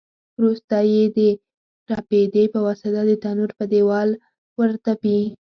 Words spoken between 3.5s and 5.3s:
په دېوال ورتپي.